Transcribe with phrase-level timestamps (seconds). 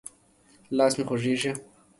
[0.77, 1.51] لاس مې خوږېږي.